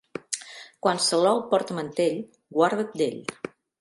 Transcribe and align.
Quan 0.85 1.01
Salou 1.09 1.41
porta 1.51 1.77
mantell, 1.81 2.17
guarda't 2.59 2.91
d'ell. 3.03 3.21